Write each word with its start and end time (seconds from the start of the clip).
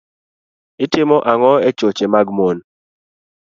itimo 0.85 1.17
ang'o 1.31 1.53
e 1.67 1.69
choche 1.77 2.05
mag 2.13 2.27
mon 2.37 2.57